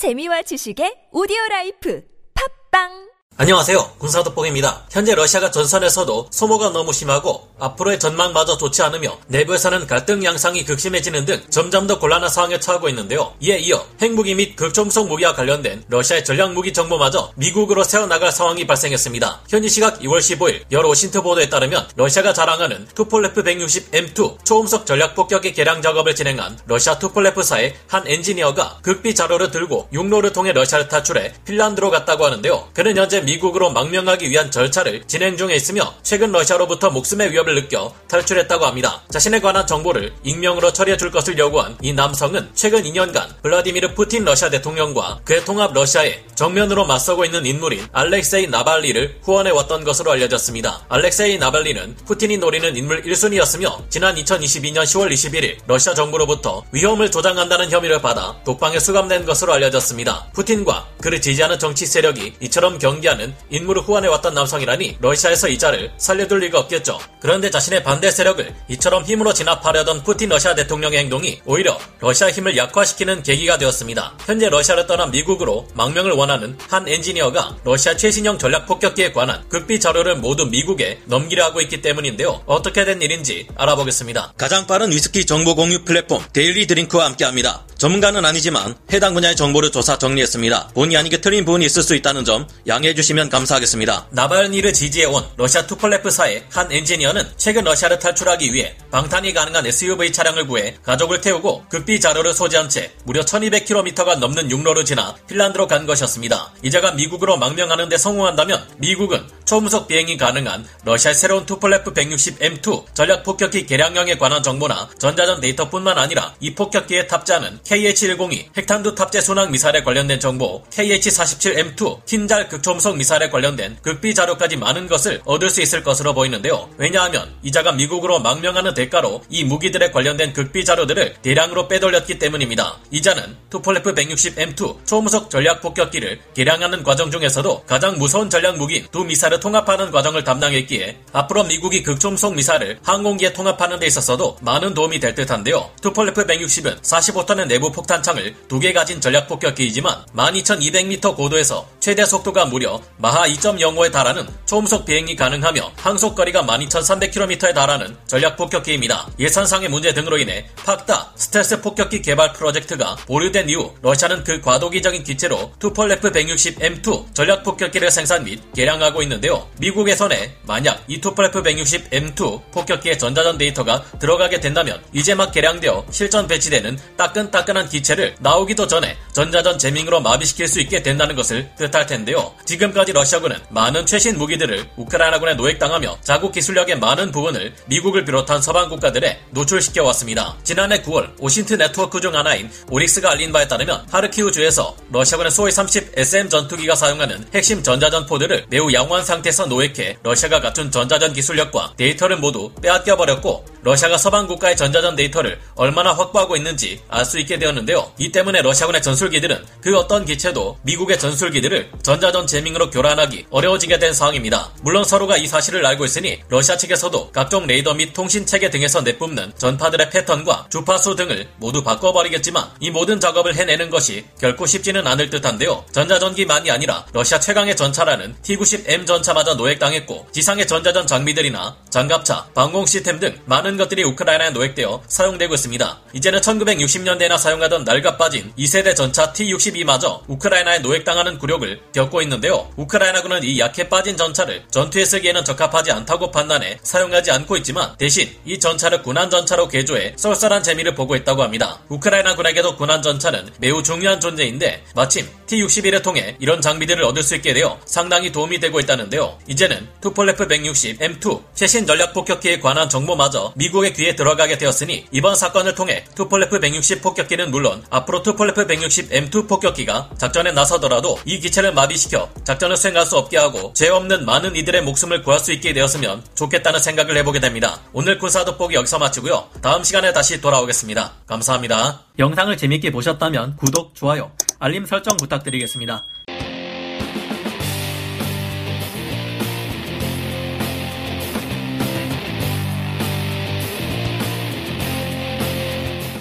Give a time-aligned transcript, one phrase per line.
[0.00, 2.00] 재미와 지식의 오디오 라이프.
[2.32, 3.09] 팟빵
[3.40, 3.92] 안녕하세요.
[3.96, 4.84] 군사도뽕입니다.
[4.90, 11.40] 현재 러시아가 전선에서도 소모가 너무 심하고 앞으로의 전망마저 좋지 않으며 내부에서는 갈등 양상이 극심해지는 등
[11.48, 13.32] 점점 더 곤란한 상황에 처하고 있는데요.
[13.40, 19.40] 이에 이어 핵무기 및 극초음속 무기와 관련된 러시아의 전략 무기 정보마저 미국으로 새어나갈 상황이 발생했습니다.
[19.48, 25.54] 현지 시각 2월 15일 여러 OSINT 보도에 따르면 러시아가 자랑하는 투폴레프 160M2 초음속 전략 폭격기
[25.54, 31.88] 개량 작업을 진행한 러시아 투폴레프사의 한 엔지니어가 극비 자료를 들고 육로를 통해 러시아를 탈출해 핀란드로
[31.88, 32.68] 갔다고 하는데요.
[32.74, 38.66] 그는 현재 미국으로 망명하기 위한 절차를 진행 중에 있으며 최근 러시아로부터 목숨의 위협을 느껴 탈출했다고
[38.66, 39.02] 합니다.
[39.10, 44.50] 자신에 관한 정보를 익명으로 처리해 줄 것을 요구한 이 남성은 최근 2년간 블라디미르 푸틴 러시아
[44.50, 50.86] 대통령과 그의 통합 러시아에 정면으로 맞서고 있는 인물인 알렉세이 나발리를 후원해 왔던 것으로 알려졌습니다.
[50.88, 58.00] 알렉세이 나발리는 푸틴이 노리는 인물 1순위였으며 지난 2022년 10월 21일 러시아 정부로부터 위험을 조장한다는 혐의를
[58.00, 60.28] 받아 독방에 수감된 것으로 알려졌습니다.
[60.32, 66.38] 푸틴과 그를 지지하는 정치 세력이 이처럼 경계하는 인물을 후원해 왔던 남성이라니 러시아에서 이 자를 살려둘
[66.38, 66.98] 리가 없겠죠.
[67.20, 73.24] 그런데 자신의 반대 세력을 이처럼 힘으로 진압하려던 푸틴 러시아 대통령의 행동이 오히려 러시아 힘을 약화시키는
[73.24, 74.14] 계기가 되었습니다.
[74.24, 76.29] 현재 러시아를 떠난 미국으로 망명을 원하는
[76.68, 82.42] 한 엔지니어가 러시아 최신형 전략 폭격기에 관한 극비 자료를 모두 미국에 넘기려 하고 있기 때문인데요.
[82.46, 84.34] 어떻게 된 일인지 알아보겠습니다.
[84.36, 87.64] 가장 빠른 위스키 정보 공유 플랫폼 데일리 드링크와 함께합니다.
[87.80, 90.72] 전문가는 아니지만 해당 분야의 정보를 조사 정리했습니다.
[90.74, 94.08] 본의 아니게 틀린 부분이 있을 수 있다는 점 양해해 주시면 감사하겠습니다.
[94.10, 100.76] 나발니를 지지해온 러시아 투폴레프사의 한 엔지니어는 최근 러시아를 탈출하기 위해 방탄이 가능한 SUV 차량을 구해
[100.82, 106.52] 가족을 태우고 극비 자료를 소지한 채 무려 1200km가 넘는 육로를 지나 핀란드로 간 것이었습니다.
[106.62, 113.64] 이자가 미국으로 망명하는 데 성공한다면 미국은 초음속 비행이 가능한 러시아의 새로운 투폴레프 160M2 전략 폭격기
[113.64, 120.18] 개량형에 관한 정보나 전자전 데이터뿐만 아니라 이 폭격기에 탑재하는 KH-102 핵탄두 탑재 순항 미사일에 관련된
[120.18, 126.68] 정보, KH-47M2 킨잘 극초음속 미사일에 관련된 극비 자료까지 많은 것을 얻을 수 있을 것으로 보이는데요.
[126.78, 132.76] 왜냐하면 이자가 미국으로 망명하는 대가로 이 무기들에 관련된 극비 자료들을 대량으로 빼돌렸기 때문입니다.
[132.90, 139.38] 이자는 투폴레프 160M2 초음속 전략 폭격기를 개량하는 과정 중에서도 가장 무서운 전략 무기인 두 미사일을
[139.38, 145.70] 통합하는 과정을 담당했기에 앞으로 미국이 극초음속 미사일을 항공기에 통합하는 데 있어서도 많은 도움이 될 듯한데요.
[145.82, 152.80] 투폴레프 160은 45톤의 내부 폭탄창을 두 개 가진 전략 폭격기이지만 12,200m 고도에서 최대 속도가 무려
[152.98, 159.08] 마하 2.05에 달하는 초음속 비행이 가능하며 항속 거리가 12,300km에 달하는 전략 폭격기입니다.
[159.18, 165.04] 예산상의 문제 등으로 인해 PAK DA 스텔스 폭격기 개발 프로젝트가 보류된 이후 러시아는 그 과도기적인
[165.04, 169.46] 기체로 투폴레프 160M2 전략 폭격기를 생산 및 개량하고 있는데요.
[169.58, 176.26] 미국의 손에 만약 이 투폴레프 160M2 폭격기의 전자전 데이터가 들어가게 된다면 이제 막 개량되어 실전
[176.26, 182.32] 배치되는 따끈따끈 한 기체를 나오기도 전에 전자전 jamming으로 마비시킬 수 있게 된다는 것을 뜻할 텐데요.
[182.44, 189.20] 지금까지 러시아군은 많은 최신 무기들을 우크라이나군에 노획당하며 자국 기술력의 많은 부분을 미국을 비롯한 서방 국가들에
[189.30, 190.36] 노출시켜 왔습니다.
[190.44, 196.28] 지난해 9월 OSINT 네트워크 중 하나인 오릭스가 알린 바에 따르면 하르키우주에서 러시아군의 수호이 30 SM
[196.28, 202.52] 전투기가 사용하는 핵심 전자전 pod를 매우 양호한 상태에서 노획해 러시아가 갖춘 전자전 기술력과 데이터를 모두
[202.62, 207.92] 빼앗겨 버렸고 러시아가 서방 국가의 전자전 데이터를 얼마나 확보하고 있는지 알 수 있게 되었는데요.
[207.98, 214.52] 이 때문에 러시아군의 전술기들은 그 어떤 기체도 미국의 전술기들을 전자전 jamming으로 교란하기 어려워지게 된 상황입니다.
[214.62, 219.32] 물론 서로가 이 사실을 알고 있으니 러시아 측에서도 각종 레이더 및 통신 체계 등에서 내뿜는
[219.36, 225.64] 전파들의 패턴과 주파수 등을 모두 바꿔버리겠지만 이 모든 작업을 해내는 것이 결코 쉽지는 않을 듯한데요.
[225.72, 233.18] 전자전기만이 아니라 러시아 최강의 전차라는 T-90M 전차마저 노획당했고 지상의 전자전 장비들이나 장갑차, 방공 시스템 등
[233.24, 235.80] 많은 것들이 우크라이나에 노획되어 사용되고 있습니다.
[235.92, 242.50] 이제는 1960년대나 사용 하던 낡아 빠진 2세대 전차 T-62마저 우크라이나에 노획당하는 굴욕을 겪고 있는데요.
[242.56, 248.38] 우크라이나군은 이 약해 빠진 전차를 전투에 쓰기에는 적합하지 않다고 판단해 사용하지 않고 있지만 대신 이
[248.38, 251.60] 전차를 구난 전차로 개조해 쏠쏠한 재미를 보고 있다고 합니다.
[251.68, 257.32] 우크라이나 군에게도 구난 전차는 매우 중요한 존재인데 마침 T-61을 통해 이런 장비들을 얻을 수 있게
[257.34, 259.18] 되어 상당히 도움이 되고 있다는데요.
[259.28, 265.54] 이제는 투폴레프 160 M2 최신 전략 폭격기에 관한 정보마저 미국의 귀에 들어가게 되었으니 이번 사건을
[265.54, 272.08] 통해 투폴레프 160 폭격기는 물론 앞으로 투폴레프 160 M2 폭격기가 작전에 나서더라도 이 기체를 마비시켜
[272.24, 276.60] 작전을 수행할 수 없게 하고 죄 없는 많은 이들의 목숨을 구할 수 있게 되었으면 좋겠다는
[276.60, 277.60] 생각을 해보게 됩니다.
[277.72, 279.28] 오늘 군사 돋보기 여기서 마치고요.
[279.42, 280.92] 다음 시간에 다시 돌아오겠습니다.
[281.06, 281.80] 감사합니다.
[281.98, 285.84] 영상을 재밌게 보셨다면 구독, 좋아요, 알림 설정 부탁드리겠습니다.